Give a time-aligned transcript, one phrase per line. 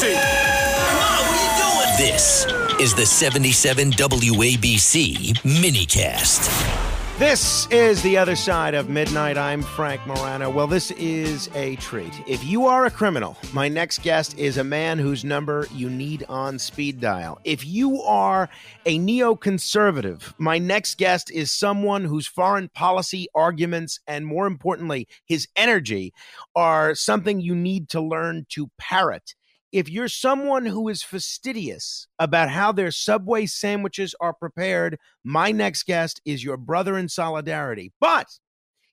[0.00, 0.14] taxi!
[0.14, 2.12] Mom, what are you doing?
[2.12, 2.46] This
[2.80, 6.82] is the 77 WABC minicast.
[7.18, 9.38] This is the other side of midnight.
[9.38, 10.50] I'm Frank Morano.
[10.50, 12.12] Well, this is a treat.
[12.26, 16.26] If you are a criminal, my next guest is a man whose number you need
[16.28, 17.40] on speed dial.
[17.42, 18.50] If you are
[18.84, 25.48] a neoconservative, my next guest is someone whose foreign policy arguments and, more importantly, his
[25.56, 26.12] energy
[26.54, 29.34] are something you need to learn to parrot
[29.76, 35.82] if you're someone who is fastidious about how their Subway sandwiches are prepared, my next
[35.82, 37.92] guest is your brother in solidarity.
[38.00, 38.26] But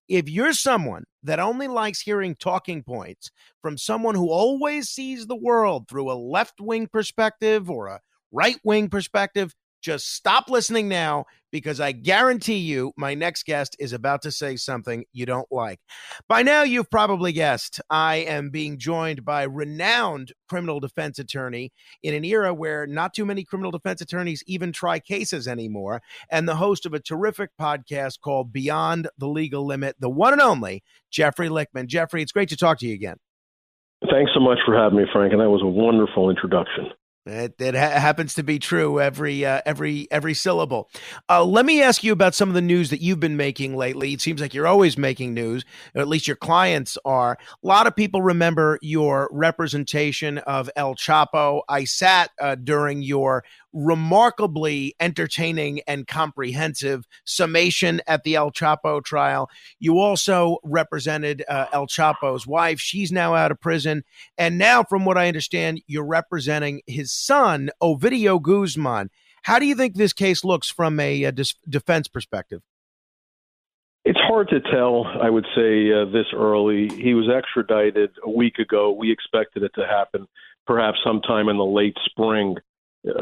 [0.09, 5.37] if you're someone that only likes hearing talking points from someone who always sees the
[5.37, 8.01] world through a left wing perspective or a
[8.34, 13.93] right wing perspective, just stop listening now because I guarantee you my next guest is
[13.93, 15.79] about to say something you don't like.
[16.27, 22.15] By now, you've probably guessed I am being joined by renowned criminal defense attorney in
[22.15, 26.55] an era where not too many criminal defense attorneys even try cases anymore, and the
[26.55, 30.81] host of a terrific podcast called Beyond the Legal Limit, the one and only
[31.12, 31.85] Jeffrey Lichtman.
[31.85, 33.18] Jeffrey, it's great to talk to you again.
[34.09, 36.90] Thanks so much for having me, Frank, and that was a wonderful introduction.
[37.26, 40.90] It, it ha- happens to be true every uh, every every syllable.
[41.30, 44.12] Uh, let me ask you about some of the news that you've been making lately.
[44.12, 45.63] It seems like you're always making news,
[45.96, 47.38] or at least your clients are.
[47.41, 51.62] A lot of people remember your representation of El Chapo.
[51.70, 59.49] I sat uh, during your remarkably entertaining and comprehensive summation at the El Chapo trial.
[59.80, 62.80] You also represented uh, El Chapo's wife.
[62.80, 64.03] She's now out of prison.
[64.38, 69.09] And now, from what I understand, you're representing his son, Ovidio Guzman.
[69.44, 72.62] How do you think this case looks from a, a dis- defense perspective?
[74.06, 76.90] It's hard to tell, I would say, uh, this early.
[76.90, 78.91] He was extradited a week ago.
[78.91, 80.28] We expected it to happen
[80.66, 82.62] perhaps sometime in the late spring uh,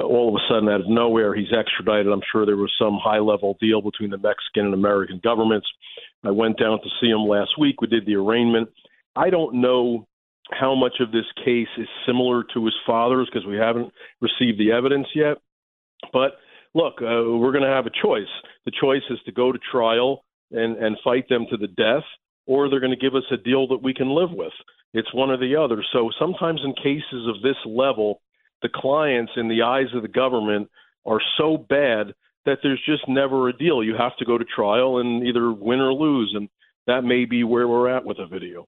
[0.03, 2.11] all of a sudden, out of nowhere, he's extradited.
[2.11, 5.67] I'm sure there was some high level deal between the Mexican and American governments.
[6.23, 7.81] I went down to see him last week.
[7.81, 8.69] We did the arraignment.
[9.15, 10.07] I don't know
[10.51, 14.71] how much of this case is similar to his father's because we haven't received the
[14.71, 15.37] evidence yet.
[16.13, 16.33] But
[16.73, 18.29] look, uh, we're going to have a choice.
[18.65, 22.03] The choice is to go to trial and, and fight them to the death,
[22.45, 24.53] or they're going to give us a deal that we can live with.
[24.93, 25.83] It's one or the other.
[25.93, 28.21] So sometimes in cases of this level,
[28.61, 30.69] the clients in the eyes of the government
[31.05, 32.13] are so bad
[32.45, 33.83] that there's just never a deal.
[33.83, 36.49] You have to go to trial and either win or lose, and
[36.87, 38.65] that may be where we're at with Ovidio.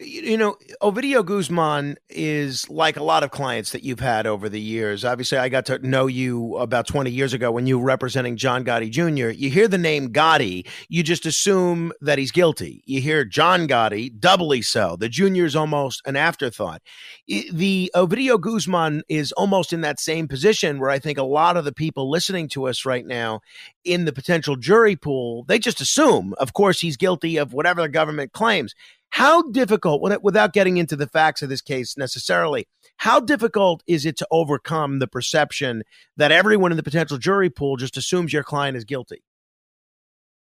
[0.00, 4.60] You know, Ovidio Guzman is like a lot of clients that you've had over the
[4.60, 5.04] years.
[5.04, 8.64] Obviously, I got to know you about 20 years ago when you were representing John
[8.64, 9.28] Gotti Jr.
[9.28, 12.82] You hear the name Gotti, you just assume that he's guilty.
[12.86, 14.96] You hear John Gotti, doubly so.
[14.96, 16.80] The junior is almost an afterthought.
[17.28, 21.66] The Ovidio Guzman is almost in that same position where I think a lot of
[21.66, 23.40] the people listening to us right now
[23.84, 27.90] in the potential jury pool, they just assume, of course, he's guilty of whatever the
[27.90, 28.74] government claims.
[29.12, 34.16] How difficult, without getting into the facts of this case necessarily, how difficult is it
[34.16, 35.82] to overcome the perception
[36.16, 39.22] that everyone in the potential jury pool just assumes your client is guilty?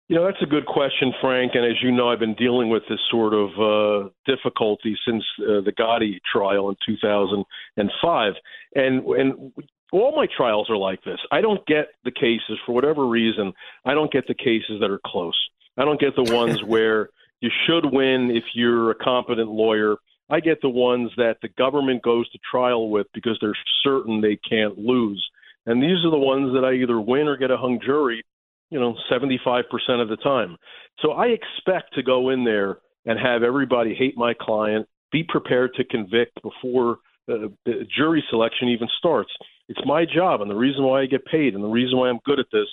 [0.08, 1.54] You know, that's a good question, Frank.
[1.56, 5.62] And as you know, I've been dealing with this sort of uh, difficulty since uh,
[5.62, 8.34] the Gotti trial in 2005.
[8.76, 9.52] And, and
[9.92, 11.20] all my trials are like this.
[11.32, 13.52] I don't get the cases, for whatever reason,
[13.84, 15.40] I don't get the cases that are close.
[15.76, 17.10] I don't get the ones where
[17.42, 19.96] you should win if you're a competent lawyer.
[20.30, 24.38] I get the ones that the government goes to trial with because they're certain they
[24.38, 25.26] can't lose.
[25.66, 28.24] And these are the ones that I either win or get a hung jury,
[28.70, 29.64] you know, 75%
[30.02, 30.58] of the time.
[31.02, 35.74] So I expect to go in there and have everybody hate my client, be prepared
[35.76, 39.32] to convict before uh, the jury selection even starts.
[39.68, 42.20] It's my job, and the reason why I get paid, and the reason why I'm
[42.26, 42.68] good at this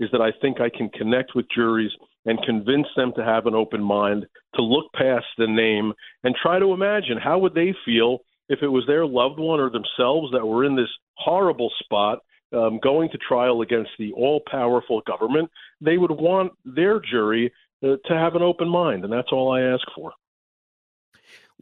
[0.00, 1.90] is that I think I can connect with juries
[2.24, 5.92] and convince them to have an open mind, to look past the name
[6.24, 9.70] and try to imagine how would they feel if it was their loved one or
[9.70, 12.18] themselves that were in this horrible spot
[12.52, 15.50] um, going to trial against the all-powerful government.
[15.80, 17.52] They would want their jury
[17.82, 20.12] uh, to have an open mind, and that's all I ask for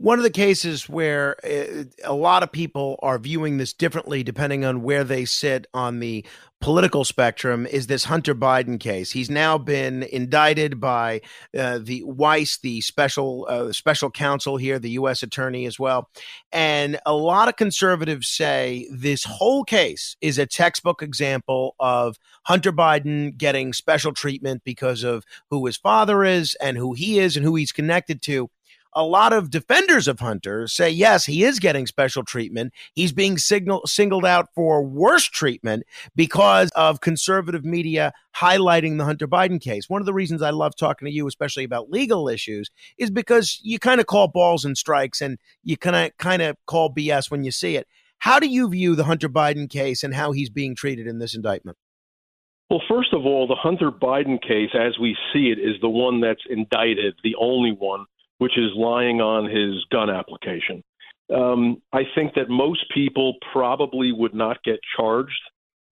[0.01, 4.65] one of the cases where uh, a lot of people are viewing this differently depending
[4.65, 6.25] on where they sit on the
[6.63, 9.11] political spectrum is this Hunter Biden case.
[9.11, 11.21] He's now been indicted by
[11.57, 15.23] uh, the Weiss, the special uh, special counsel here, the U.S.
[15.23, 16.09] attorney as well.
[16.51, 22.73] And a lot of conservatives say this whole case is a textbook example of Hunter
[22.73, 27.45] Biden getting special treatment because of who his father is and who he is and
[27.45, 28.49] who he's connected to
[28.95, 32.73] a lot of defenders of Hunter say, yes, he is getting special treatment.
[32.95, 35.85] He's being signal, singled out for worse treatment
[36.17, 39.89] because of conservative media highlighting the Hunter Biden case.
[39.89, 43.61] One of the reasons I love talking to you, especially about legal issues, is because
[43.63, 47.31] you kind of call balls and strikes and you kind of kind of call BS
[47.31, 47.87] when you see it.
[48.19, 51.35] How do you view the Hunter Biden case and how he's being treated in this
[51.35, 51.79] indictment?
[52.69, 56.21] Well, first of all, the Hunter Biden case, as we see it, is the one
[56.21, 58.07] that's indicted, the only one,
[58.41, 60.83] which is lying on his gun application.
[61.35, 65.43] Um, I think that most people probably would not get charged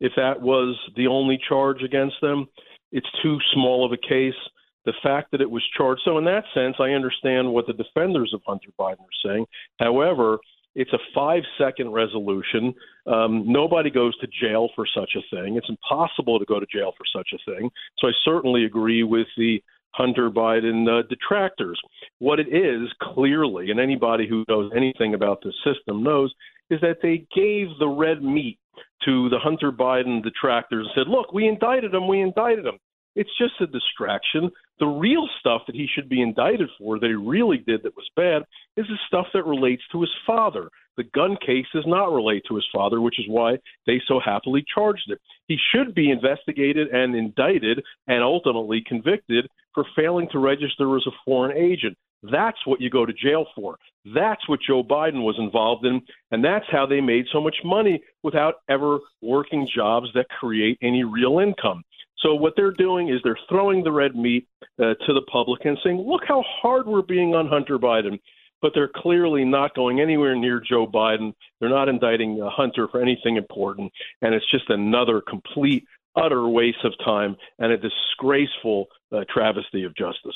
[0.01, 2.47] if that was the only charge against them.
[2.91, 4.41] It's too small of a case.
[4.87, 6.01] The fact that it was charged.
[6.07, 9.45] So, in that sense, I understand what the defenders of Hunter Biden are saying.
[9.79, 10.39] However,
[10.75, 12.73] it's a five second resolution.
[13.07, 15.57] Um, nobody goes to jail for such a thing.
[15.57, 17.69] It's impossible to go to jail for such a thing.
[17.99, 19.63] So I certainly agree with the
[19.93, 21.81] Hunter Biden uh, detractors.
[22.19, 26.33] What it is, clearly, and anybody who knows anything about the system knows,
[26.71, 28.59] is that they gave the red meat
[29.05, 32.79] to the Hunter Biden detractors and said, look, we indicted him, we indicted him.
[33.17, 34.51] It's just a distraction.
[34.81, 38.09] The real stuff that he should be indicted for, that he really did that was
[38.15, 38.43] bad,
[38.77, 40.71] is the stuff that relates to his father.
[40.97, 44.65] The gun case does not relate to his father, which is why they so happily
[44.73, 45.19] charged him.
[45.47, 51.13] He should be investigated and indicted and ultimately convicted for failing to register as a
[51.25, 51.97] foreign agent.
[52.23, 53.79] That's what you go to jail for.
[54.13, 56.03] That's what Joe Biden was involved in,
[56.33, 61.05] and that's how they made so much money without ever working jobs that create any
[61.05, 61.85] real income.
[62.21, 64.47] So what they're doing is they're throwing the red meat
[64.79, 68.19] uh, to the public and saying, "Look how hard we're being on Hunter Biden."
[68.61, 71.33] But they're clearly not going anywhere near Joe Biden.
[71.61, 75.85] They're not indicting uh, Hunter for anything important, and it's just another complete,
[76.17, 80.35] utter waste of time and a disgraceful uh, travesty of justice.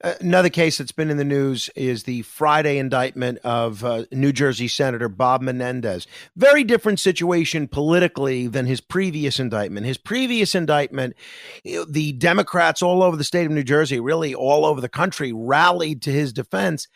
[0.00, 4.68] Another case that's been in the news is the Friday indictment of uh, New Jersey
[4.68, 6.06] Senator Bob Menendez.
[6.36, 9.86] Very different situation politically than his previous indictment.
[9.86, 11.16] His previous indictment,
[11.64, 16.00] the Democrats all over the state of New Jersey, really all over the country, rallied
[16.02, 16.86] to his defense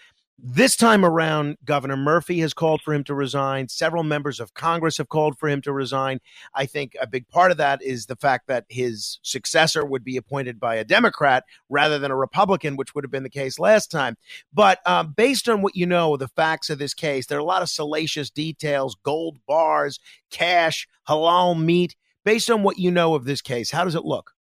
[0.44, 3.68] this time around, Governor Murphy has called for him to resign.
[3.68, 6.18] Several members of Congress have called for him to resign.
[6.52, 10.16] I think a big part of that is the fact that his successor would be
[10.16, 13.88] appointed by a Democrat rather than a Republican, which would have been the case last
[13.88, 14.16] time.
[14.52, 17.44] But um, based on what you know, the facts of this case, there are a
[17.44, 20.00] lot of salacious details gold bars,
[20.30, 21.94] cash, halal meat.
[22.24, 24.32] Based on what you know of this case, how does it look?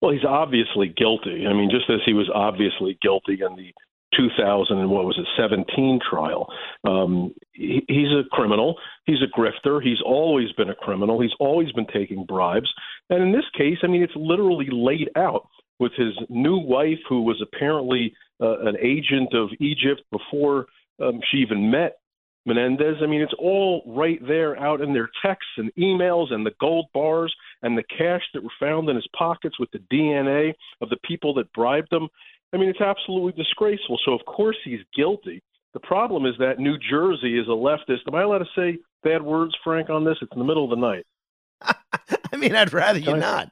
[0.00, 1.46] Well, he's obviously guilty.
[1.46, 3.72] I mean, just as he was obviously guilty in the
[4.16, 6.46] 2000 and what was it 17 trial.
[6.84, 8.76] Um, he, he's a criminal.
[9.04, 9.82] He's a grifter.
[9.82, 11.20] He's always been a criminal.
[11.20, 12.72] He's always been taking bribes.
[13.10, 15.48] And in this case, I mean, it's literally laid out
[15.78, 20.66] with his new wife, who was apparently uh, an agent of Egypt before
[21.00, 21.98] um, she even met
[22.46, 22.96] Menendez.
[23.02, 26.86] I mean, it's all right there out in their texts and emails and the gold
[26.94, 30.98] bars and the cash that were found in his pockets with the DNA of the
[31.04, 32.08] people that bribed him.
[32.52, 33.98] I mean, it's absolutely disgraceful.
[34.04, 35.42] So, of course, he's guilty.
[35.74, 38.08] The problem is that New Jersey is a leftist.
[38.08, 40.16] Am I allowed to say bad words, Frank, on this?
[40.22, 41.06] It's in the middle of the night.
[42.32, 43.50] I mean, I'd rather you not.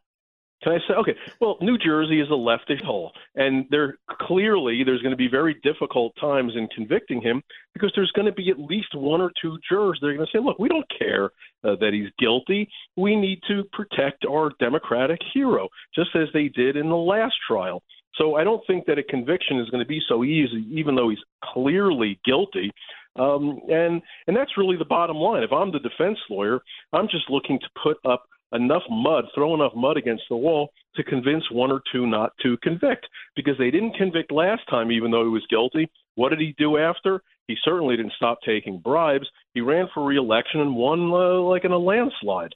[0.64, 1.14] Can I say okay?
[1.40, 5.60] Well, New Jersey is a leftist hole, and there clearly there's going to be very
[5.62, 7.42] difficult times in convicting him
[7.74, 10.32] because there's going to be at least one or two jurors that are going to
[10.32, 11.26] say, "Look, we don't care
[11.64, 12.66] uh, that he's guilty.
[12.96, 17.82] We need to protect our Democratic hero, just as they did in the last trial."
[18.16, 21.10] So I don't think that a conviction is going to be so easy, even though
[21.10, 21.18] he's
[21.52, 22.70] clearly guilty.
[23.16, 25.42] Um, and and that's really the bottom line.
[25.42, 26.60] If I'm the defense lawyer,
[26.92, 31.02] I'm just looking to put up enough mud, throw enough mud against the wall to
[31.02, 33.06] convince one or two not to convict
[33.36, 35.90] because they didn't convict last time, even though he was guilty.
[36.14, 37.22] What did he do after?
[37.48, 39.26] He certainly didn't stop taking bribes.
[39.54, 42.52] He ran for reelection and won uh, like in a landslide.